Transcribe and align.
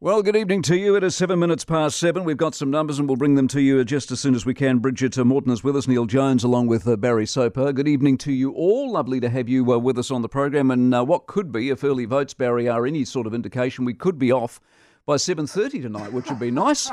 Well, 0.00 0.22
good 0.22 0.36
evening 0.36 0.62
to 0.62 0.76
you. 0.76 0.94
It 0.94 1.02
is 1.02 1.16
seven 1.16 1.40
minutes 1.40 1.64
past 1.64 1.98
seven. 1.98 2.22
We've 2.22 2.36
got 2.36 2.54
some 2.54 2.70
numbers 2.70 3.00
and 3.00 3.08
we'll 3.08 3.16
bring 3.16 3.34
them 3.34 3.48
to 3.48 3.60
you 3.60 3.84
just 3.84 4.12
as 4.12 4.20
soon 4.20 4.36
as 4.36 4.46
we 4.46 4.54
can. 4.54 4.78
Bridget 4.78 5.18
uh, 5.18 5.24
Morten 5.24 5.50
is 5.50 5.64
with 5.64 5.76
us, 5.76 5.88
Neale 5.88 6.06
Jones, 6.06 6.44
along 6.44 6.68
with 6.68 6.86
uh, 6.86 6.94
Barry 6.94 7.26
Soper. 7.26 7.72
Good 7.72 7.88
evening 7.88 8.16
to 8.18 8.30
you 8.30 8.52
all. 8.52 8.92
Lovely 8.92 9.18
to 9.18 9.28
have 9.28 9.48
you 9.48 9.72
uh, 9.72 9.78
with 9.78 9.98
us 9.98 10.12
on 10.12 10.22
the 10.22 10.28
program. 10.28 10.70
And 10.70 10.94
uh, 10.94 11.04
what 11.04 11.26
could 11.26 11.50
be, 11.50 11.70
if 11.70 11.82
early 11.82 12.04
votes, 12.04 12.32
Barry, 12.32 12.68
are 12.68 12.86
any 12.86 13.04
sort 13.04 13.26
of 13.26 13.34
indication, 13.34 13.84
we 13.84 13.92
could 13.92 14.20
be 14.20 14.30
off 14.30 14.60
by 15.08 15.14
7.30 15.14 15.80
tonight, 15.80 16.12
which 16.12 16.28
would 16.28 16.38
be 16.38 16.50
nice. 16.50 16.90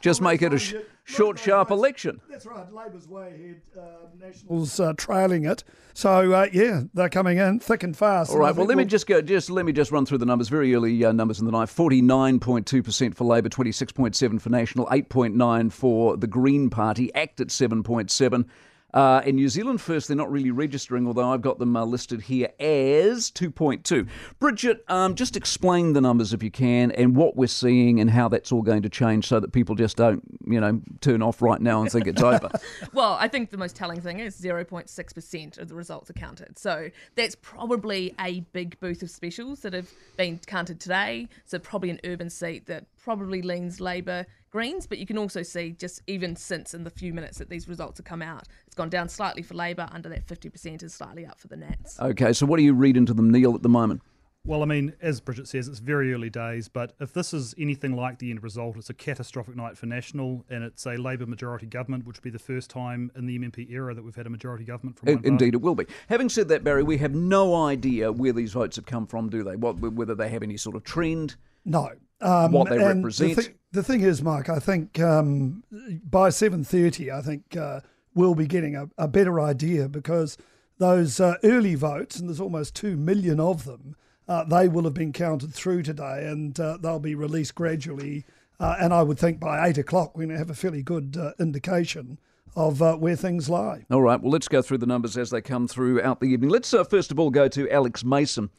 Just 0.00 0.22
make 0.22 0.40
it 0.40 0.54
a 0.54 0.58
sh- 0.58 0.74
short, 1.02 1.36
sharp 1.36 1.72
election. 1.72 2.20
That's 2.30 2.46
right. 2.46 2.72
Labor's 2.72 3.08
way 3.08 3.26
ahead. 3.34 3.60
Uh, 3.76 4.06
Nationals 4.24 4.78
uh, 4.78 4.92
trailing 4.96 5.44
it. 5.44 5.64
So 5.94 6.32
uh, 6.32 6.46
yeah, 6.52 6.82
they're 6.94 7.08
coming 7.08 7.38
in 7.38 7.58
thick 7.58 7.82
and 7.82 7.96
fast. 7.96 8.30
All 8.30 8.38
right. 8.38 8.54
Well, 8.54 8.66
let 8.66 8.76
me 8.76 8.84
just 8.84 9.08
go. 9.08 9.20
Just 9.20 9.50
let 9.50 9.64
me 9.66 9.72
just 9.72 9.90
run 9.90 10.06
through 10.06 10.18
the 10.18 10.26
numbers. 10.26 10.48
Very 10.48 10.72
early 10.76 11.04
uh, 11.04 11.10
numbers 11.10 11.40
in 11.40 11.46
the 11.46 11.52
night. 11.52 11.68
Forty-nine 11.68 12.38
point 12.38 12.66
two 12.66 12.82
percent 12.84 13.16
for 13.16 13.24
Labor, 13.24 13.48
twenty-six 13.48 13.90
point 13.92 14.14
seven 14.14 14.38
for 14.38 14.50
National, 14.50 14.88
eight 14.92 15.08
point 15.08 15.34
nine 15.34 15.70
for 15.70 16.16
the 16.16 16.26
Green 16.28 16.70
Party. 16.70 17.12
ACT 17.16 17.40
at 17.40 17.50
seven 17.50 17.82
point 17.82 18.10
seven. 18.12 18.46
Uh, 18.94 19.20
in 19.26 19.34
New 19.34 19.48
Zealand 19.48 19.80
First, 19.80 20.06
they're 20.06 20.16
not 20.16 20.30
really 20.30 20.52
registering, 20.52 21.06
although 21.06 21.32
I've 21.32 21.42
got 21.42 21.58
them 21.58 21.76
uh, 21.76 21.84
listed 21.84 22.22
here 22.22 22.52
as 22.60 23.28
2.2. 23.32 24.08
Bridget, 24.38 24.84
um, 24.86 25.16
just 25.16 25.36
explain 25.36 25.94
the 25.94 26.00
numbers 26.00 26.32
if 26.32 26.44
you 26.44 26.50
can 26.52 26.92
and 26.92 27.16
what 27.16 27.36
we're 27.36 27.48
seeing 27.48 27.98
and 27.98 28.08
how 28.08 28.28
that's 28.28 28.52
all 28.52 28.62
going 28.62 28.82
to 28.82 28.88
change 28.88 29.26
so 29.26 29.40
that 29.40 29.52
people 29.52 29.74
just 29.74 29.96
don't, 29.96 30.43
you 30.54 30.60
know, 30.60 30.80
turn 31.00 31.22
off 31.22 31.42
right 31.42 31.60
now 31.60 31.82
and 31.82 31.90
think 31.90 32.06
it's 32.06 32.22
over. 32.22 32.50
well, 32.92 33.16
I 33.20 33.28
think 33.28 33.50
the 33.50 33.56
most 33.56 33.76
telling 33.76 34.00
thing 34.00 34.20
is 34.20 34.40
0.6% 34.40 35.58
of 35.58 35.68
the 35.68 35.74
results 35.74 36.10
are 36.10 36.14
counted. 36.14 36.58
So 36.58 36.90
that's 37.14 37.36
probably 37.42 38.14
a 38.20 38.40
big 38.52 38.78
booth 38.80 39.02
of 39.02 39.10
specials 39.10 39.60
that 39.60 39.72
have 39.72 39.90
been 40.16 40.38
counted 40.46 40.80
today. 40.80 41.28
So 41.44 41.58
probably 41.58 41.90
an 41.90 42.00
urban 42.04 42.30
seat 42.30 42.66
that 42.66 42.86
probably 43.02 43.42
leans 43.42 43.80
Labor 43.80 44.26
Greens, 44.50 44.86
but 44.86 44.98
you 44.98 45.06
can 45.06 45.18
also 45.18 45.42
see 45.42 45.72
just 45.72 46.00
even 46.06 46.36
since 46.36 46.74
in 46.74 46.84
the 46.84 46.90
few 46.90 47.12
minutes 47.12 47.38
that 47.38 47.50
these 47.50 47.68
results 47.68 47.98
have 47.98 48.06
come 48.06 48.22
out, 48.22 48.44
it's 48.66 48.76
gone 48.76 48.88
down 48.88 49.08
slightly 49.08 49.42
for 49.42 49.54
Labor, 49.54 49.88
under 49.90 50.08
that 50.08 50.26
50% 50.26 50.82
is 50.82 50.94
slightly 50.94 51.26
up 51.26 51.40
for 51.40 51.48
the 51.48 51.56
Nats. 51.56 51.98
Okay, 51.98 52.32
so 52.32 52.46
what 52.46 52.58
do 52.58 52.62
you 52.62 52.72
read 52.72 52.96
into 52.96 53.12
them, 53.12 53.30
Neil, 53.30 53.54
at 53.54 53.62
the 53.62 53.68
moment? 53.68 54.00
Well, 54.46 54.62
I 54.62 54.66
mean, 54.66 54.92
as 55.00 55.20
Bridget 55.20 55.48
says, 55.48 55.68
it's 55.68 55.78
very 55.78 56.12
early 56.12 56.28
days, 56.28 56.68
but 56.68 56.92
if 57.00 57.14
this 57.14 57.32
is 57.32 57.54
anything 57.58 57.96
like 57.96 58.18
the 58.18 58.30
end 58.30 58.42
result, 58.42 58.76
it's 58.76 58.90
a 58.90 58.94
catastrophic 58.94 59.56
night 59.56 59.78
for 59.78 59.86
National, 59.86 60.44
and 60.50 60.62
it's 60.62 60.84
a 60.84 60.96
Labor 60.96 61.24
majority 61.24 61.64
government, 61.64 62.04
which 62.04 62.18
would 62.18 62.24
be 62.24 62.30
the 62.30 62.38
first 62.38 62.68
time 62.68 63.10
in 63.16 63.24
the 63.24 63.38
MMP 63.38 63.70
era 63.70 63.94
that 63.94 64.04
we've 64.04 64.14
had 64.14 64.26
a 64.26 64.30
majority 64.30 64.64
government 64.64 64.98
from 64.98 65.14
one 65.14 65.24
Indeed, 65.24 65.54
it 65.54 65.62
will 65.62 65.74
be. 65.74 65.86
Having 66.10 66.28
said 66.28 66.48
that, 66.48 66.62
Barry, 66.62 66.82
we 66.82 66.98
have 66.98 67.14
no 67.14 67.54
idea 67.54 68.12
where 68.12 68.34
these 68.34 68.52
votes 68.52 68.76
have 68.76 68.84
come 68.84 69.06
from, 69.06 69.30
do 69.30 69.42
they? 69.42 69.56
What, 69.56 69.80
whether 69.80 70.14
they 70.14 70.28
have 70.28 70.42
any 70.42 70.58
sort 70.58 70.76
of 70.76 70.84
trend? 70.84 71.36
No. 71.64 71.92
Um, 72.20 72.52
what 72.52 72.68
they 72.68 72.76
represent. 72.78 73.36
The, 73.36 73.42
th- 73.42 73.56
the, 73.72 73.82
thing 73.82 74.02
is, 74.02 74.20
Mark, 74.20 74.50
I 74.50 74.58
think 74.58 75.00
um, 75.00 75.64
by 76.08 76.28
seven 76.28 76.64
thirty, 76.64 77.10
I 77.10 77.22
think 77.22 77.56
uh, 77.56 77.80
we'll 78.14 78.34
be 78.34 78.46
getting 78.46 78.76
a, 78.76 78.88
a, 78.96 79.08
better 79.08 79.40
idea 79.40 79.88
because 79.88 80.38
those 80.78 81.18
uh, 81.18 81.36
early 81.42 81.74
votes, 81.74 82.16
and 82.16 82.28
there's 82.28 82.40
almost 82.40 82.74
two 82.76 82.96
million 82.96 83.40
of 83.40 83.64
them, 83.64 83.96
uh, 84.28 84.44
they 84.44 84.68
will 84.68 84.84
have 84.84 84.94
been 84.94 85.12
counted 85.12 85.52
through 85.52 85.82
today, 85.82 86.26
and 86.26 86.58
uh, 86.58 86.78
they'll 86.80 86.98
be 86.98 87.14
released 87.14 87.54
gradually. 87.54 88.24
Uh, 88.60 88.76
and 88.80 88.94
I 88.94 89.02
would 89.02 89.18
think 89.18 89.40
by 89.40 89.66
eight 89.66 89.78
o'clock 89.78 90.16
we're 90.16 90.26
going 90.26 90.34
to 90.34 90.38
have 90.38 90.50
a 90.50 90.54
fairly 90.54 90.82
good 90.82 91.16
uh, 91.16 91.32
indication 91.40 92.18
of 92.56 92.80
uh, 92.80 92.96
where 92.96 93.16
things 93.16 93.48
lie. 93.48 93.84
All 93.90 94.02
right, 94.02 94.20
well, 94.20 94.30
let's 94.30 94.48
go 94.48 94.62
through 94.62 94.78
the 94.78 94.86
numbers 94.86 95.16
as 95.16 95.30
they 95.30 95.40
come 95.40 95.66
throughout 95.66 96.20
the 96.20 96.26
evening. 96.26 96.50
Let's 96.50 96.72
uh, 96.72 96.84
first 96.84 97.10
of 97.10 97.18
all 97.18 97.30
go 97.30 97.48
to 97.48 97.68
Alex 97.70 98.04
Mason, 98.04 98.50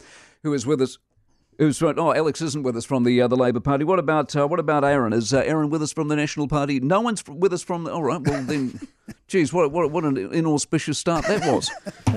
who 0.43 0.53
is 0.53 0.65
with 0.65 0.81
us 0.81 0.97
Who's 1.57 1.81
right? 1.81 1.97
Oh, 1.97 2.13
Alex 2.13 2.41
isn't 2.41 2.63
with 2.63 2.75
us 2.75 2.83
from 2.83 3.03
the 3.03 3.21
uh, 3.21 3.27
the 3.27 3.37
Labor 3.37 3.61
Party. 3.61 3.85
What 3.85 3.99
about 3.99 4.35
uh, 4.35 4.45
what 4.47 4.59
about 4.59 4.83
Aaron? 4.83 5.13
Is 5.13 5.33
uh, 5.33 5.39
Aaron 5.39 5.69
with 5.69 5.81
us 5.81 5.93
from 5.93 6.09
the 6.09 6.15
National 6.15 6.47
Party? 6.49 6.81
No 6.81 6.99
one's 6.99 7.23
with 7.25 7.53
us 7.53 7.63
from. 7.63 7.85
The, 7.85 7.93
all 7.93 8.03
right, 8.03 8.19
well 8.19 8.43
then, 8.43 8.79
geez, 9.35 9.51
what 9.51 9.69
what 9.69 9.91
what 9.91 10.05
an 10.05 10.15
inauspicious 10.15 10.97
start 10.97 11.25
that 11.27 11.45
was. 11.51 11.69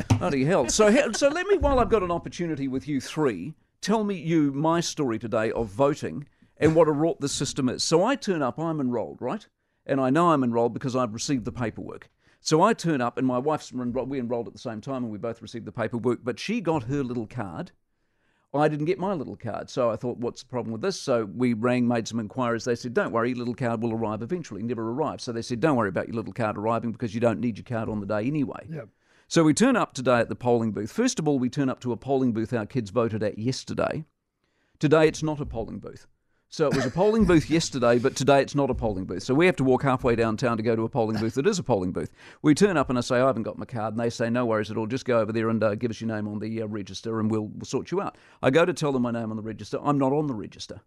Bloody 0.18 0.44
hell! 0.44 0.68
So 0.68 1.10
so 1.12 1.28
let 1.28 1.48
me, 1.48 1.58
while 1.58 1.80
I've 1.80 1.88
got 1.88 2.04
an 2.04 2.12
opportunity 2.12 2.68
with 2.68 2.86
you 2.86 3.00
three, 3.00 3.54
tell 3.80 4.04
me 4.04 4.14
you 4.14 4.52
my 4.52 4.78
story 4.78 5.18
today 5.18 5.50
of 5.50 5.66
voting 5.66 6.28
and 6.58 6.76
what 6.76 6.86
a 6.86 6.92
rot 6.92 7.20
the 7.20 7.28
system 7.28 7.68
is. 7.68 7.82
So 7.82 8.04
I 8.04 8.14
turn 8.14 8.40
up, 8.40 8.56
I'm 8.58 8.80
enrolled, 8.80 9.20
right? 9.20 9.44
And 9.84 10.00
I 10.00 10.10
know 10.10 10.30
I'm 10.30 10.44
enrolled 10.44 10.74
because 10.74 10.94
I've 10.94 11.12
received 11.12 11.44
the 11.44 11.50
paperwork. 11.50 12.08
So 12.40 12.62
I 12.62 12.72
turn 12.72 13.00
up, 13.00 13.18
and 13.18 13.26
my 13.26 13.38
wife's 13.38 13.72
enrolled, 13.72 14.08
we 14.08 14.20
enrolled 14.20 14.46
at 14.46 14.52
the 14.52 14.60
same 14.60 14.80
time, 14.80 15.02
and 15.02 15.10
we 15.10 15.18
both 15.18 15.42
received 15.42 15.64
the 15.64 15.72
paperwork. 15.72 16.20
But 16.22 16.38
she 16.38 16.60
got 16.60 16.84
her 16.84 17.02
little 17.02 17.26
card 17.26 17.72
I 18.54 18.68
didn't 18.68 18.86
get 18.86 18.98
my 18.98 19.12
little 19.12 19.36
card. 19.36 19.68
So 19.68 19.90
I 19.90 19.96
thought, 19.96 20.18
what's 20.18 20.42
the 20.42 20.48
problem 20.48 20.72
with 20.72 20.80
this? 20.80 20.98
So 20.98 21.26
we 21.26 21.52
rang, 21.52 21.86
made 21.86 22.08
some 22.08 22.18
inquiries. 22.18 22.64
They 22.64 22.74
said, 22.74 22.94
don't 22.94 23.12
worry, 23.12 23.30
your 23.30 23.38
little 23.38 23.54
card 23.54 23.82
will 23.82 23.92
arrive 23.92 24.22
eventually. 24.22 24.62
Never 24.62 24.90
arrived. 24.90 25.20
So 25.20 25.32
they 25.32 25.42
said, 25.42 25.60
don't 25.60 25.76
worry 25.76 25.90
about 25.90 26.08
your 26.08 26.16
little 26.16 26.32
card 26.32 26.56
arriving 26.56 26.92
because 26.92 27.14
you 27.14 27.20
don't 27.20 27.40
need 27.40 27.58
your 27.58 27.64
card 27.64 27.88
on 27.90 28.00
the 28.00 28.06
day 28.06 28.24
anyway. 28.26 28.66
Yep. 28.70 28.88
So 29.28 29.44
we 29.44 29.52
turn 29.52 29.76
up 29.76 29.92
today 29.92 30.20
at 30.20 30.30
the 30.30 30.34
polling 30.34 30.72
booth. 30.72 30.90
First 30.90 31.18
of 31.18 31.28
all, 31.28 31.38
we 31.38 31.50
turn 31.50 31.68
up 31.68 31.80
to 31.80 31.92
a 31.92 31.96
polling 31.98 32.32
booth 32.32 32.54
our 32.54 32.64
kids 32.64 32.88
voted 32.88 33.22
at 33.22 33.38
yesterday. 33.38 34.04
Today, 34.78 35.06
it's 35.06 35.22
not 35.22 35.40
a 35.40 35.44
polling 35.44 35.80
booth. 35.80 36.06
So 36.50 36.66
it 36.66 36.74
was 36.74 36.86
a 36.86 36.90
polling 36.90 37.26
booth 37.26 37.50
yesterday, 37.50 37.98
but 37.98 38.16
today 38.16 38.40
it's 38.40 38.54
not 38.54 38.70
a 38.70 38.74
polling 38.74 39.04
booth. 39.04 39.22
So 39.22 39.34
we 39.34 39.44
have 39.44 39.56
to 39.56 39.64
walk 39.64 39.82
halfway 39.82 40.16
downtown 40.16 40.56
to 40.56 40.62
go 40.62 40.74
to 40.74 40.82
a 40.82 40.88
polling 40.88 41.18
booth 41.18 41.34
that 41.34 41.46
is 41.46 41.58
a 41.58 41.62
polling 41.62 41.92
booth. 41.92 42.10
We 42.40 42.54
turn 42.54 42.78
up 42.78 42.88
and 42.88 42.96
I 42.96 43.02
say, 43.02 43.16
I 43.16 43.26
haven't 43.26 43.42
got 43.42 43.58
my 43.58 43.66
card. 43.66 43.92
And 43.92 44.00
they 44.00 44.08
say, 44.08 44.30
no 44.30 44.46
worries 44.46 44.70
at 44.70 44.78
all. 44.78 44.86
Just 44.86 45.04
go 45.04 45.20
over 45.20 45.30
there 45.30 45.50
and 45.50 45.62
uh, 45.62 45.74
give 45.74 45.90
us 45.90 46.00
your 46.00 46.08
name 46.08 46.26
on 46.26 46.38
the 46.38 46.62
uh, 46.62 46.66
register 46.66 47.20
and 47.20 47.30
we'll, 47.30 47.48
we'll 47.48 47.66
sort 47.66 47.90
you 47.90 48.00
out. 48.00 48.16
I 48.42 48.48
go 48.48 48.64
to 48.64 48.72
tell 48.72 48.92
them 48.92 49.02
my 49.02 49.10
name 49.10 49.30
on 49.30 49.36
the 49.36 49.42
register. 49.42 49.78
I'm 49.82 49.98
not 49.98 50.14
on 50.14 50.26
the 50.26 50.34
register. 50.34 50.80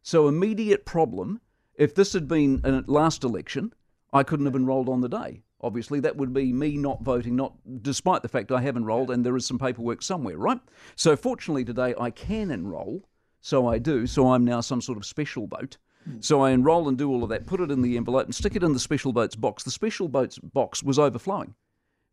So 0.00 0.28
immediate 0.28 0.86
problem. 0.86 1.40
If 1.74 1.92
this 1.92 2.12
had 2.12 2.28
been 2.28 2.60
a 2.62 2.84
last 2.86 3.24
election, 3.24 3.74
I 4.12 4.22
couldn't 4.22 4.46
have 4.46 4.54
enrolled 4.54 4.88
on 4.88 5.00
the 5.00 5.08
day. 5.08 5.42
Obviously, 5.60 5.98
that 6.00 6.16
would 6.16 6.32
be 6.32 6.52
me 6.52 6.76
not 6.76 7.02
voting, 7.02 7.34
not 7.34 7.54
despite 7.82 8.22
the 8.22 8.28
fact 8.28 8.52
I 8.52 8.60
have 8.60 8.76
enrolled 8.76 9.10
and 9.10 9.26
there 9.26 9.36
is 9.36 9.44
some 9.44 9.58
paperwork 9.58 10.02
somewhere, 10.02 10.38
right? 10.38 10.60
So 10.94 11.16
fortunately 11.16 11.64
today 11.64 11.94
I 11.98 12.10
can 12.10 12.52
enroll 12.52 13.08
so 13.40 13.66
I 13.66 13.78
do. 13.78 14.06
So 14.06 14.32
I'm 14.32 14.44
now 14.44 14.60
some 14.60 14.80
sort 14.80 14.98
of 14.98 15.04
special 15.04 15.46
boat. 15.46 15.78
So 16.20 16.40
I 16.40 16.50
enroll 16.50 16.88
and 16.88 16.96
do 16.96 17.10
all 17.10 17.22
of 17.22 17.28
that, 17.28 17.46
put 17.46 17.60
it 17.60 17.70
in 17.70 17.82
the 17.82 17.96
envelope 17.96 18.24
and 18.24 18.34
stick 18.34 18.56
it 18.56 18.62
in 18.62 18.72
the 18.72 18.80
special 18.80 19.12
votes 19.12 19.36
box. 19.36 19.62
The 19.62 19.70
special 19.70 20.08
votes 20.08 20.38
box 20.38 20.82
was 20.82 20.98
overflowing. 20.98 21.54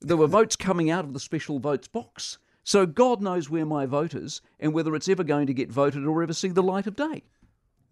There 0.01 0.17
were 0.17 0.27
votes 0.27 0.55
coming 0.55 0.91
out 0.91 1.05
of 1.05 1.13
the 1.13 1.19
special 1.19 1.59
votes 1.59 1.87
box. 1.87 2.37
So 2.63 2.85
God 2.85 3.21
knows 3.21 3.49
where 3.49 3.65
my 3.65 3.85
vote 3.85 4.13
is 4.13 4.41
and 4.59 4.73
whether 4.73 4.93
it's 4.93 5.07
ever 5.07 5.23
going 5.23 5.47
to 5.47 5.53
get 5.53 5.71
voted 5.71 6.05
or 6.05 6.21
ever 6.21 6.33
see 6.33 6.49
the 6.49 6.61
light 6.61 6.85
of 6.85 6.95
day. 6.95 7.23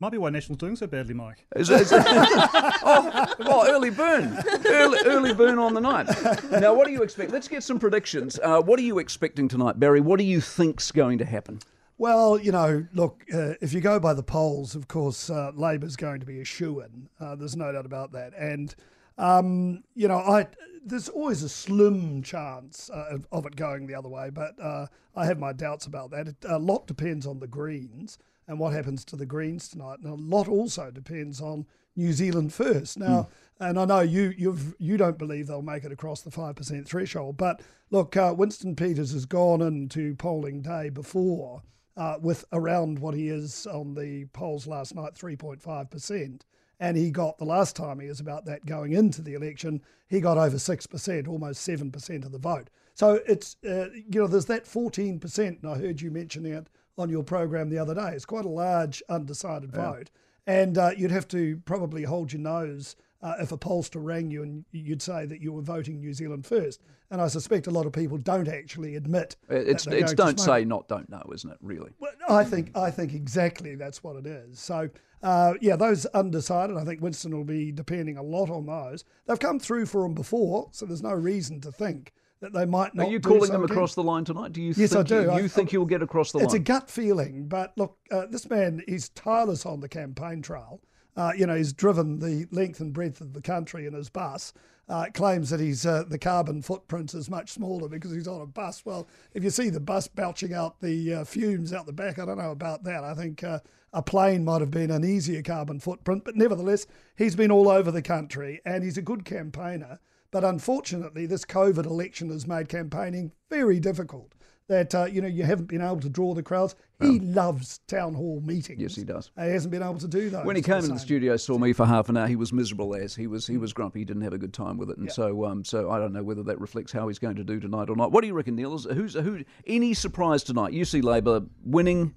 Might 0.02 0.12
be 0.12 0.18
why 0.18 0.30
National's 0.30 0.60
doing 0.60 0.76
so 0.76 0.88
badly, 0.88 1.14
Mike. 1.14 1.46
Is, 1.56 1.70
is, 1.70 1.90
oh, 1.96 3.34
well, 3.40 3.66
early 3.66 3.90
burn. 3.90 4.38
Early, 4.66 5.00
early 5.06 5.34
burn 5.34 5.58
on 5.58 5.74
the 5.74 5.80
night. 5.80 6.08
Now, 6.52 6.74
what 6.74 6.86
do 6.86 6.92
you 6.92 7.02
expect? 7.02 7.32
Let's 7.32 7.48
get 7.48 7.64
some 7.64 7.80
predictions. 7.80 8.38
Uh, 8.44 8.62
what 8.62 8.78
are 8.78 8.84
you 8.84 9.00
expecting 9.00 9.48
tonight, 9.48 9.80
Barry? 9.80 10.02
What 10.02 10.20
do 10.20 10.26
you 10.26 10.42
think's 10.42 10.92
going 10.92 11.20
to 11.20 11.26
happen? 11.26 11.60
Well, 11.98 12.38
you 12.38 12.52
know, 12.52 12.86
look, 12.94 13.24
uh, 13.34 13.54
if 13.62 13.72
you 13.72 13.80
go 13.80 14.00
by 14.00 14.14
the 14.14 14.24
polls, 14.24 14.76
of 14.76 14.88
course, 14.88 15.30
uh, 15.30 15.52
Labor's 15.56 15.96
going 15.96 16.20
to 16.20 16.26
be 16.26 16.42
a 16.42 16.46
shoe 16.46 16.82
in. 16.82 17.10
Uh, 17.20 17.36
there's 17.36 17.56
no 17.56 17.72
doubt 17.72 17.86
about 17.86 18.12
that. 18.12 18.34
And, 18.38 18.76
um, 19.18 19.84
you 19.94 20.08
know, 20.08 20.18
I 20.18 20.48
there's 20.86 21.10
always 21.10 21.42
a 21.42 21.50
slim 21.50 22.22
chance 22.22 22.92
uh, 22.92 23.18
of 23.32 23.46
it 23.48 23.56
going 23.56 23.88
the 23.88 23.96
other 23.96 24.10
way, 24.10 24.30
but 24.30 24.54
uh, 24.62 24.86
I 25.16 25.26
have 25.26 25.40
my 25.40 25.52
doubts 25.52 25.88
about 25.88 26.12
that. 26.12 26.28
It, 26.28 26.36
a 26.48 26.60
lot 26.60 26.86
depends 26.86 27.26
on 27.26 27.40
the 27.40 27.48
Greens 27.48 28.20
and 28.48 28.60
what 28.60 28.74
happens 28.74 29.04
to 29.06 29.16
the 29.16 29.26
Greens 29.26 29.68
tonight. 29.68 29.98
And 30.04 30.12
a 30.12 30.14
lot 30.14 30.48
also 30.48 30.92
depends 30.92 31.42
on 31.42 31.66
New 31.96 32.14
Zealand 32.14 32.54
first. 32.54 33.00
Now, 33.00 33.30
mm. 33.60 33.68
and 33.68 33.80
I 33.80 33.86
know 33.86 34.02
you 34.02 34.34
you've 34.38 34.76
you 34.78 34.98
don't 34.98 35.18
believe 35.18 35.48
they'll 35.48 35.62
make 35.62 35.86
it 35.86 35.92
across 35.92 36.22
the 36.22 36.30
five 36.30 36.56
percent 36.56 36.88
threshold, 36.88 37.38
but 37.38 37.62
look, 37.90 38.16
uh, 38.18 38.36
Winston 38.38 38.76
Peters 38.76 39.14
has 39.14 39.26
gone 39.26 39.62
into 39.62 40.14
polling 40.16 40.62
day 40.62 40.90
before 40.90 41.64
uh, 41.98 42.18
with 42.22 42.46
around 42.52 43.00
what 43.00 43.14
he 43.14 43.30
is 43.30 43.66
on 43.68 43.94
the 43.94 44.26
polls 44.34 44.68
last 44.68 44.96
night, 44.96 45.16
3.5%. 45.16 46.42
And 46.80 46.98
he 46.98 47.10
got 47.10 47.38
the 47.38 47.46
last 47.46 47.76
time 47.76 48.00
he 48.00 48.08
was 48.08 48.20
about 48.20 48.46
that 48.46 48.66
going 48.66 48.92
into 48.92 49.22
the 49.22 49.34
election, 49.34 49.82
he 50.08 50.20
got 50.20 50.38
over 50.38 50.58
6%, 50.58 51.28
almost 51.28 51.68
7% 51.68 52.26
of 52.26 52.32
the 52.32 52.38
vote. 52.38 52.70
So 52.94 53.22
it's, 53.28 53.56
uh, 53.66 53.90
you 53.94 54.22
know, 54.22 54.28
there's 54.28 54.46
that 54.46 54.66
14%, 54.66 55.38
and 55.38 55.66
I 55.66 55.78
heard 55.78 56.02
you 56.02 56.12
mentioning 56.12 56.54
it 56.54 56.68
on 56.98 57.10
your 57.10 57.24
program 57.24 57.70
the 57.70 57.78
other 57.78 57.96
day. 57.96 58.12
It's 58.14 58.26
quite 58.26 58.46
a 58.46 58.50
large 58.50 59.02
undecided 59.10 59.72
yeah. 59.74 59.92
vote. 59.92 60.12
And 60.48 60.78
uh, 60.78 60.92
you'd 60.96 61.12
have 61.12 61.28
to 61.30 61.62
probably 61.66 62.04
hold 62.04 62.34
your 62.34 62.42
nose 62.42 62.96
uh, 63.22 63.36
if 63.40 63.52
a 63.52 63.58
pollster 63.58 64.04
rang 64.04 64.30
you 64.30 64.44
and 64.44 64.66
you'd 64.72 65.02
say 65.02 65.26
that 65.26 65.42
you 65.42 65.52
were 65.52 65.62
voting 65.62 66.00
New 66.00 66.14
Zealand 66.14 66.46
first. 66.46 66.82
And 67.12 67.22
I 67.22 67.28
suspect 67.28 67.68
a 67.68 67.72
lot 67.72 67.86
of 67.86 67.94
people 67.94 68.18
don't 68.18 68.48
actually 68.48 68.96
admit. 68.96 69.36
It's 69.50 69.86
it's 69.88 70.14
don't 70.14 70.40
say, 70.40 70.66
not 70.66 70.88
don't 70.88 71.10
know, 71.10 71.24
isn't 71.34 71.50
it? 71.50 71.58
Really? 71.62 71.92
Well, 72.00 72.12
I 72.28 72.44
think 72.44 72.76
I 72.76 72.90
think 72.92 73.14
exactly 73.14 73.76
that's 73.76 74.04
what 74.04 74.16
it 74.16 74.26
is. 74.26 74.60
So 74.60 74.90
uh, 75.22 75.54
yeah, 75.62 75.76
those 75.76 76.06
undecided. 76.08 76.78
I 76.78 76.84
think 76.84 77.02
Winston 77.02 77.36
will 77.36 77.44
be 77.46 77.72
depending 77.72 78.18
a 78.18 78.24
lot 78.24 78.50
on 78.50 78.66
those. 78.66 79.06
They've 79.28 79.40
come 79.40 79.60
through 79.60 79.86
for 79.86 80.06
him 80.06 80.14
before, 80.14 80.70
so 80.72 80.86
there's 80.86 81.04
no 81.04 81.14
reason 81.14 81.62
to 81.62 81.72
think 81.72 82.14
that 82.42 82.54
they 82.54 82.66
might 82.66 82.94
not. 82.94 83.08
Are 83.08 83.12
you 83.12 83.20
calling 83.20 83.52
them 83.52 83.64
again. 83.64 83.76
across 83.76 83.96
the 83.96 84.04
line 84.04 84.26
tonight? 84.26 84.54
Do 84.54 84.62
you 84.62 84.74
Yes, 84.76 84.94
think 84.94 85.00
I 85.00 85.04
do. 85.04 85.22
You, 85.24 85.32
I- 85.32 85.48
think 85.48 85.74
you'll 85.74 85.86
get 85.86 86.02
across 86.02 86.32
the 86.32 86.40
line? 86.40 86.46
It's 86.46 86.54
a 86.54 86.60
gut 86.60 86.90
feeling, 86.90 87.48
but 87.48 87.74
look, 87.78 87.98
uh, 88.12 88.26
this 88.30 88.50
man 88.50 88.84
is 88.88 89.10
tireless 89.10 89.66
on 89.66 89.80
the 89.80 89.90
campaign 89.90 90.42
trail. 90.42 90.82
Uh, 91.16 91.32
you 91.38 91.46
know, 91.46 91.56
he's 91.56 91.74
driven 91.74 92.20
the 92.20 92.48
length 92.52 92.80
and 92.80 92.94
breadth 92.94 93.22
of 93.22 93.34
the 93.34 93.42
country 93.42 93.86
in 93.86 93.94
his 93.94 94.10
bus. 94.10 94.54
Uh, 94.88 95.08
claims 95.16 95.50
that 95.50 95.60
he's 95.60 95.84
uh, 95.84 96.04
the 96.08 96.20
carbon 96.20 96.62
footprint 96.62 97.12
is 97.16 97.28
much 97.28 97.50
smaller 97.50 97.90
because 97.90 98.12
he's 98.12 98.28
on 98.28 98.42
a 98.42 98.46
bus. 98.46 98.86
Well, 98.86 99.08
if 99.34 99.44
you 99.44 99.50
see 99.50 99.70
the 99.72 99.80
bus 99.80 100.08
belching 100.08 100.54
out 100.54 100.80
the 100.80 101.14
uh, 101.14 101.24
fumes 101.24 101.74
out 101.74 101.88
the 101.88 101.94
back, 101.94 102.20
I 102.20 102.26
don't 102.26 102.38
know 102.38 102.52
about 102.52 102.84
that. 102.84 103.04
I 103.04 103.16
think 103.16 103.44
uh, 103.44 103.60
a 103.94 104.04
plane 104.04 104.46
might 104.46 104.62
have 104.62 104.70
been 104.70 104.92
an 104.92 105.04
easier 105.04 105.42
carbon 105.42 105.80
footprint, 105.80 106.24
but 106.24 106.36
nevertheless, 106.36 106.86
he's 107.18 107.36
been 107.36 107.50
all 107.50 107.68
over 107.68 107.90
the 107.90 108.04
country 108.04 108.62
and 108.64 108.84
he's 108.84 108.98
a 108.98 109.02
good 109.02 109.26
campaigner. 109.26 110.00
But 110.30 110.44
unfortunately, 110.44 111.26
this 111.26 111.46
COVID 111.46 111.86
election 111.86 112.30
has 112.30 112.46
made 112.46 112.70
campaigning 112.70 113.32
very 113.50 113.80
difficult. 113.80 114.34
That 114.68 114.96
uh, 114.96 115.06
you 115.06 115.22
know 115.22 115.28
you 115.28 115.44
haven't 115.44 115.68
been 115.68 115.82
able 115.82 116.00
to 116.00 116.10
draw 116.10 116.34
the 116.34 116.42
crowds. 116.42 116.76
He 117.00 117.20
loves 117.20 117.80
town 117.88 118.14
hall 118.16 118.42
meetings. 118.44 118.82
Yes, 118.82 118.96
he 118.96 119.04
does. 119.04 119.30
He 119.38 119.44
hasn't 119.50 119.70
been 119.72 119.84
able 119.84 120.00
to 120.00 120.08
do 120.08 120.30
those. 120.32 120.44
When 120.46 120.56
he 120.56 120.62
came 120.64 120.78
into 120.78 120.88
the 120.94 120.98
studio, 121.00 121.38
saw 121.38 121.58
me 121.60 121.72
for 121.74 121.86
half 121.86 122.10
an 122.10 122.18
hour. 122.18 122.26
He 122.26 122.36
was 122.36 122.52
miserable 122.52 122.96
as 122.96 123.16
he 123.16 123.28
was. 123.28 123.46
He 123.46 123.58
was 123.58 123.74
grumpy. 123.74 124.00
He 124.00 124.06
didn't 124.06 124.24
have 124.24 124.34
a 124.34 124.38
good 124.40 124.54
time 124.54 124.78
with 124.78 124.90
it, 124.90 124.98
and 124.98 125.12
so 125.12 125.46
um, 125.46 125.64
so 125.64 125.92
I 125.92 126.00
don't 126.00 126.14
know 126.14 126.24
whether 126.24 126.42
that 126.44 126.60
reflects 126.60 126.92
how 126.92 127.08
he's 127.10 127.20
going 127.20 127.36
to 127.36 127.44
do 127.44 127.60
tonight 127.60 127.90
or 127.92 127.96
not. 127.96 128.12
What 128.12 128.22
do 128.22 128.28
you 128.28 128.34
reckon, 128.34 128.56
Neale? 128.56 128.74
Is- 128.76 128.86
Who's 128.86 129.14
who? 129.14 129.44
Any 129.68 129.94
surprise 129.94 130.42
tonight? 130.44 130.74
You 130.74 130.84
see 130.86 131.02
Labor 131.02 131.42
winning. 131.64 132.16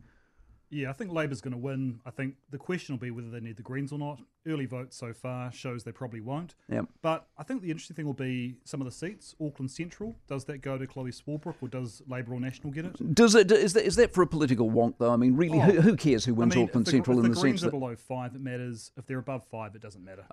Yeah, 0.70 0.90
I 0.90 0.92
think 0.92 1.12
Labor's 1.12 1.40
going 1.40 1.52
to 1.52 1.58
win. 1.58 2.00
I 2.04 2.10
think 2.10 2.34
the 2.50 2.58
question 2.58 2.94
will 2.94 3.00
be 3.00 3.10
whether 3.10 3.30
they 3.30 3.40
need 3.40 3.56
the 3.56 3.62
Greens 3.62 3.92
or 3.92 3.98
not. 3.98 4.20
Early 4.46 4.66
vote 4.66 4.92
so 4.92 5.12
far 5.12 5.50
shows 5.50 5.84
they 5.84 5.92
probably 5.92 6.20
won't. 6.20 6.54
Yep. 6.70 6.86
But 7.02 7.26
I 7.38 7.42
think 7.42 7.62
the 7.62 7.70
interesting 7.70 7.96
thing 7.96 8.06
will 8.06 8.12
be 8.12 8.56
some 8.64 8.80
of 8.80 8.84
the 8.84 8.90
seats. 8.90 9.34
Auckland 9.40 9.70
Central, 9.70 10.16
does 10.26 10.44
that 10.44 10.58
go 10.58 10.76
to 10.76 10.86
Chloe 10.86 11.10
Swarbrick 11.10 11.54
or 11.60 11.68
does 11.68 12.02
Labor 12.06 12.34
or 12.34 12.40
National 12.40 12.72
get 12.72 12.84
it? 12.84 13.14
Does 13.14 13.34
it? 13.34 13.50
Is 13.50 13.72
that, 13.72 13.84
is 13.84 13.96
that 13.96 14.12
for 14.12 14.22
a 14.22 14.26
political 14.26 14.70
wonk 14.70 14.94
though? 14.98 15.12
I 15.12 15.16
mean, 15.16 15.36
really, 15.36 15.58
who, 15.58 15.80
who 15.80 15.96
cares 15.96 16.24
who 16.24 16.34
wins 16.34 16.54
Oh. 16.54 16.58
I 16.58 16.60
mean, 16.60 16.68
Auckland 16.68 16.86
the, 16.86 16.90
Central 16.90 17.18
if 17.18 17.24
in 17.24 17.30
the 17.30 17.34
the 17.34 17.40
Greens 17.40 17.60
sense 17.60 17.68
are 17.68 17.70
below 17.70 17.96
five, 17.96 18.34
it 18.34 18.40
matters. 18.40 18.92
If 18.96 19.06
they're 19.06 19.18
above 19.18 19.44
five, 19.50 19.74
it 19.74 19.82
doesn't 19.82 20.04
matter. 20.04 20.24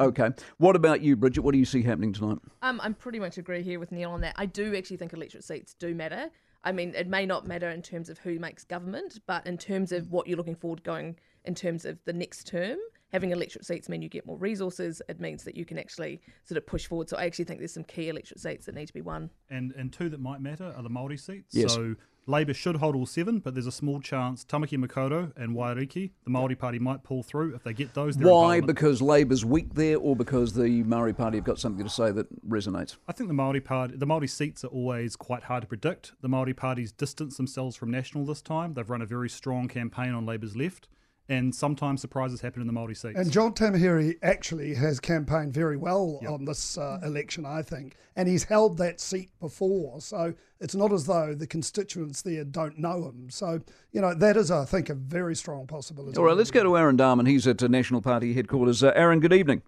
Okay. 0.00 0.30
What 0.58 0.76
about 0.76 1.02
you, 1.02 1.16
Bridget? 1.16 1.42
What 1.42 1.52
do 1.52 1.58
you 1.58 1.64
see 1.64 1.82
happening 1.82 2.12
tonight? 2.12 2.38
Um, 2.62 2.80
I'm 2.82 2.94
pretty 2.94 3.18
much 3.20 3.38
agree 3.38 3.62
here 3.62 3.78
with 3.78 3.92
Neale 3.92 4.10
on 4.10 4.20
that. 4.22 4.34
I 4.36 4.46
do 4.46 4.74
actually 4.76 4.96
think 4.96 5.12
electorate 5.12 5.44
seats 5.44 5.74
do 5.74 5.94
matter. 5.94 6.30
I 6.68 6.72
mean, 6.72 6.92
it 6.94 7.08
may 7.08 7.24
not 7.24 7.46
matter 7.46 7.70
in 7.70 7.80
terms 7.80 8.10
of 8.10 8.18
who 8.18 8.38
makes 8.38 8.62
government, 8.62 9.20
but 9.26 9.46
in 9.46 9.56
terms 9.56 9.90
of 9.90 10.04
mm. 10.04 10.10
what 10.10 10.26
you're 10.26 10.36
looking 10.36 10.54
forward 10.54 10.84
going 10.84 11.16
in 11.46 11.54
terms 11.54 11.86
of 11.86 11.98
the 12.04 12.12
next 12.12 12.46
term, 12.46 12.76
having 13.10 13.30
electorate 13.30 13.64
seats 13.64 13.88
mean 13.88 14.02
you 14.02 14.10
get 14.10 14.26
more 14.26 14.36
resources. 14.36 15.00
It 15.08 15.18
means 15.18 15.44
that 15.44 15.56
you 15.56 15.64
can 15.64 15.78
actually 15.78 16.20
sort 16.44 16.58
of 16.58 16.66
push 16.66 16.86
forward. 16.86 17.08
So 17.08 17.16
I 17.16 17.24
actually 17.24 17.46
think 17.46 17.60
there's 17.60 17.72
some 17.72 17.84
key 17.84 18.10
electorate 18.10 18.40
seats 18.40 18.66
that 18.66 18.74
need 18.74 18.84
to 18.84 18.92
be 18.92 19.00
won. 19.00 19.30
and 19.48 19.72
and 19.78 19.90
two 19.90 20.10
that 20.10 20.20
might 20.20 20.42
matter 20.42 20.74
are 20.76 20.82
the 20.82 20.90
Maori 20.90 21.16
seats. 21.16 21.54
Yes. 21.54 21.72
So 21.72 21.94
Labour 22.28 22.52
should 22.52 22.76
hold 22.76 22.94
all 22.94 23.06
seven, 23.06 23.38
but 23.38 23.54
there's 23.54 23.66
a 23.66 23.72
small 23.72 24.00
chance 24.00 24.44
Tamaki 24.44 24.78
Makaurau 24.78 25.32
and 25.34 25.56
Waiariki, 25.56 26.10
the 26.24 26.30
Maori 26.30 26.54
Party, 26.54 26.78
might 26.78 27.02
pull 27.02 27.22
through 27.22 27.54
if 27.54 27.62
they 27.62 27.72
get 27.72 27.94
those. 27.94 28.18
Why? 28.18 28.60
Because 28.60 29.00
Labor's 29.00 29.46
weak 29.46 29.74
there, 29.74 29.96
or 29.96 30.14
because 30.14 30.52
the 30.52 30.82
Maori 30.82 31.14
Party 31.14 31.38
have 31.38 31.44
got 31.44 31.58
something 31.58 31.84
to 31.84 31.90
say 31.90 32.12
that 32.12 32.26
resonates? 32.46 32.96
I 33.08 33.12
think 33.12 33.28
the 33.28 33.34
Maori 33.34 33.62
Party, 33.62 33.96
the 33.96 34.04
Maori 34.04 34.28
seats 34.28 34.62
are 34.62 34.68
always 34.68 35.16
quite 35.16 35.44
hard 35.44 35.62
to 35.62 35.66
predict. 35.66 36.12
The 36.20 36.28
Maori 36.28 36.52
Party's 36.52 36.92
distanced 36.92 37.38
themselves 37.38 37.76
from 37.76 37.90
National 37.90 38.26
this 38.26 38.42
time. 38.42 38.74
They've 38.74 38.88
run 38.88 39.00
a 39.00 39.06
very 39.06 39.30
strong 39.30 39.66
campaign 39.66 40.12
on 40.12 40.26
Labour's 40.26 40.54
left, 40.54 40.86
and 41.28 41.54
sometimes 41.54 42.00
surprises 42.00 42.40
happen 42.40 42.60
in 42.60 42.66
the 42.66 42.72
Maori 42.72 42.94
seats. 42.94 43.18
And 43.18 43.30
John 43.30 43.52
Tamihere 43.52 44.16
actually 44.22 44.74
has 44.74 44.98
campaigned 44.98 45.52
very 45.52 45.76
well 45.76 46.20
on 46.28 46.44
this 46.44 46.78
uh, 46.78 46.98
election, 47.02 47.44
I 47.44 47.62
think, 47.62 47.96
and 48.16 48.28
he's 48.28 48.44
held 48.44 48.78
that 48.78 49.00
seat 49.00 49.30
before. 49.38 50.00
So 50.00 50.34
it's 50.60 50.74
not 50.74 50.92
as 50.92 51.06
though 51.06 51.34
the 51.34 51.46
constituents 51.46 52.22
there 52.22 52.44
don't 52.44 52.78
know 52.78 53.08
him. 53.08 53.28
So 53.30 53.60
you 53.92 54.00
know 54.00 54.14
that 54.14 54.36
is, 54.36 54.50
I 54.50 54.64
think, 54.64 54.88
a 54.88 54.94
very 54.94 55.36
strong 55.36 55.66
possibility. 55.66 56.16
All 56.16 56.24
right, 56.24 56.36
let's 56.36 56.50
go 56.50 56.62
to 56.62 56.76
Aaron 56.76 56.96
Dahmen. 56.96 57.28
He's 57.28 57.46
at 57.46 57.62
uh, 57.62 57.68
National 57.68 58.00
Party 58.00 58.32
headquarters. 58.32 58.82
Uh, 58.82 58.92
Aaron, 58.94 59.20
good 59.20 59.32
evening. 59.32 59.62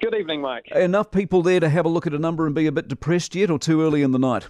Good 0.00 0.14
evening, 0.14 0.40
Mike. 0.40 0.70
Enough 0.72 1.10
people 1.10 1.42
there 1.42 1.60
to 1.60 1.68
have 1.68 1.86
a 1.86 1.88
look 1.88 2.06
at 2.06 2.12
a 2.12 2.18
number 2.18 2.46
and 2.46 2.54
be 2.54 2.66
a 2.66 2.72
bit 2.72 2.88
depressed 2.88 3.34
yet, 3.34 3.50
or 3.50 3.58
too 3.58 3.80
early 3.82 4.02
in 4.02 4.10
the 4.10 4.18
night? 4.18 4.48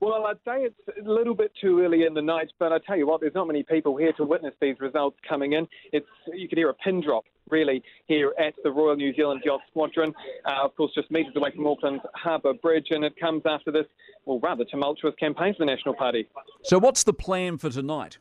Well, 0.00 0.26
I'd 0.26 0.36
say 0.44 0.62
it's 0.62 1.06
a 1.06 1.10
little 1.10 1.34
bit 1.34 1.50
too 1.60 1.80
early 1.80 2.04
in 2.04 2.14
the 2.14 2.22
night, 2.22 2.50
but 2.58 2.72
I 2.72 2.78
tell 2.78 2.96
you 2.96 3.06
what, 3.06 3.20
there's 3.20 3.34
not 3.34 3.48
many 3.48 3.64
people 3.64 3.96
here 3.96 4.12
to 4.12 4.24
witness 4.24 4.54
these 4.60 4.76
results 4.78 5.16
coming 5.28 5.54
in. 5.54 5.66
It's 5.92 6.06
you 6.32 6.48
could 6.48 6.58
hear 6.58 6.70
a 6.70 6.74
pin 6.74 7.00
drop 7.00 7.24
really 7.50 7.82
here 8.06 8.34
at 8.38 8.54
the 8.62 8.70
Royal 8.70 8.96
New 8.96 9.14
Zealand 9.14 9.42
Yacht 9.44 9.60
Squadron. 9.70 10.12
Uh, 10.44 10.64
of 10.64 10.76
course, 10.76 10.92
just 10.94 11.10
metres 11.10 11.34
away 11.34 11.50
from 11.54 11.66
Auckland's 11.66 12.04
Harbour 12.14 12.54
Bridge, 12.54 12.88
and 12.90 13.04
it 13.04 13.18
comes 13.18 13.42
after 13.46 13.72
this, 13.72 13.86
well, 14.24 14.38
rather 14.40 14.64
tumultuous 14.64 15.14
campaign 15.18 15.54
for 15.54 15.64
the 15.64 15.70
National 15.70 15.94
Party. 15.94 16.28
So, 16.62 16.78
what's 16.78 17.02
the 17.02 17.14
plan 17.14 17.58
for 17.58 17.70
tonight? 17.70 18.18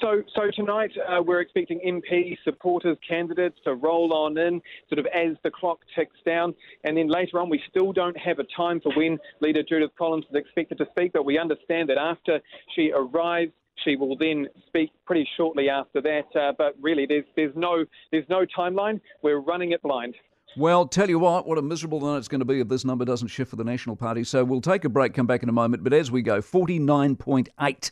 So, 0.00 0.22
so 0.34 0.50
tonight 0.54 0.92
uh, 1.08 1.22
we're 1.22 1.40
expecting 1.40 1.78
MP 1.86 2.36
supporters, 2.42 2.96
candidates 3.06 3.56
to 3.64 3.74
roll 3.74 4.14
on 4.14 4.38
in, 4.38 4.62
sort 4.88 4.98
of 4.98 5.06
as 5.06 5.36
the 5.44 5.50
clock 5.50 5.80
ticks 5.94 6.16
down, 6.24 6.54
and 6.84 6.96
then 6.96 7.08
later 7.08 7.38
on 7.38 7.50
we 7.50 7.60
still 7.68 7.92
don't 7.92 8.16
have 8.18 8.38
a 8.38 8.44
time 8.56 8.80
for 8.80 8.92
when 8.94 9.18
Leader 9.40 9.62
Judith 9.62 9.90
Collins 9.98 10.24
is 10.30 10.36
expected 10.36 10.78
to 10.78 10.86
speak, 10.90 11.12
but 11.12 11.26
we 11.26 11.38
understand 11.38 11.90
that 11.90 11.98
after 11.98 12.40
she 12.74 12.92
arrives. 12.94 13.52
She 13.84 13.96
will 13.96 14.14
then 14.14 14.46
speak 14.66 14.90
pretty 15.06 15.26
shortly 15.38 15.70
after 15.70 16.02
that, 16.02 16.26
uh, 16.38 16.52
but 16.58 16.74
really, 16.82 17.06
there's 17.06 17.24
there's 17.34 17.56
no 17.56 17.86
there's 18.12 18.28
no 18.28 18.44
timeline. 18.44 19.00
We're 19.22 19.40
running 19.40 19.72
it 19.72 19.80
blind. 19.80 20.16
Well, 20.54 20.86
tell 20.86 21.08
you 21.08 21.18
what, 21.18 21.46
what 21.46 21.56
a 21.56 21.62
miserable 21.62 21.98
night 22.00 22.18
it's 22.18 22.28
going 22.28 22.40
to 22.40 22.44
be 22.44 22.60
if 22.60 22.68
this 22.68 22.84
number 22.84 23.06
doesn't 23.06 23.28
shift 23.28 23.48
for 23.48 23.56
the 23.56 23.64
National 23.64 23.96
Party. 23.96 24.22
So 24.24 24.44
we'll 24.44 24.60
take 24.60 24.84
a 24.84 24.90
break, 24.90 25.14
come 25.14 25.26
back 25.26 25.42
in 25.42 25.48
a 25.48 25.52
moment. 25.52 25.82
But 25.82 25.94
as 25.94 26.10
we 26.10 26.20
go, 26.20 26.42
49.8 26.42 27.90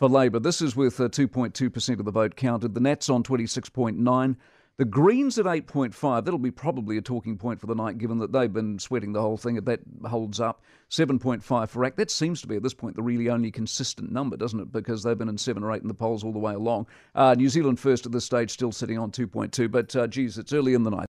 for 0.00 0.08
Labor. 0.08 0.38
This 0.40 0.62
is 0.62 0.74
with 0.74 0.98
uh, 0.98 1.10
2.2% 1.10 1.98
of 1.98 2.06
the 2.06 2.10
vote 2.10 2.34
counted. 2.34 2.72
The 2.72 2.80
Nats 2.80 3.10
on 3.10 3.22
26.9. 3.22 4.36
The 4.78 4.84
Greens 4.86 5.38
at 5.38 5.44
8.5. 5.44 6.24
That'll 6.24 6.38
be 6.38 6.50
probably 6.50 6.96
a 6.96 7.02
talking 7.02 7.36
point 7.36 7.60
for 7.60 7.66
the 7.66 7.74
night, 7.74 7.98
given 7.98 8.18
that 8.20 8.32
they've 8.32 8.50
been 8.50 8.78
sweating 8.78 9.12
the 9.12 9.20
whole 9.20 9.36
thing. 9.36 9.56
If 9.56 9.66
that 9.66 9.80
holds 10.06 10.40
up, 10.40 10.62
7.5 10.88 11.68
for 11.68 11.84
ACT. 11.84 11.98
That 11.98 12.10
seems 12.10 12.40
to 12.40 12.46
be 12.46 12.56
at 12.56 12.62
this 12.62 12.72
point 12.72 12.96
the 12.96 13.02
really 13.02 13.28
only 13.28 13.50
consistent 13.50 14.10
number, 14.10 14.38
doesn't 14.38 14.58
it? 14.58 14.72
Because 14.72 15.02
they've 15.02 15.18
been 15.18 15.28
in 15.28 15.36
seven 15.36 15.62
or 15.62 15.72
eight 15.72 15.82
in 15.82 15.88
the 15.88 15.92
polls 15.92 16.24
all 16.24 16.32
the 16.32 16.38
way 16.38 16.54
along. 16.54 16.86
Uh, 17.14 17.34
New 17.34 17.50
Zealand 17.50 17.78
first 17.78 18.06
at 18.06 18.12
this 18.12 18.24
stage, 18.24 18.50
still 18.50 18.72
sitting 18.72 18.96
on 18.96 19.12
2.2. 19.12 19.70
But 19.70 19.94
uh, 19.94 20.06
geez, 20.06 20.38
it's 20.38 20.54
early 20.54 20.72
in 20.72 20.82
the 20.82 20.90
night. 20.90 21.08